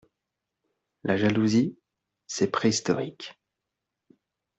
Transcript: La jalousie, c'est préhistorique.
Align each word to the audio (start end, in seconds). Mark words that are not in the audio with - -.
La 1.03 1.15
jalousie, 1.15 1.77
c'est 2.25 2.49
préhistorique. 2.49 3.39